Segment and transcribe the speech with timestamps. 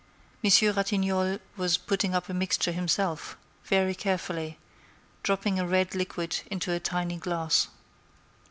[0.41, 4.57] Monsieur Ratignolle was putting up a mixture himself, very carefully,
[5.21, 7.67] dropping a red liquid into a tiny glass.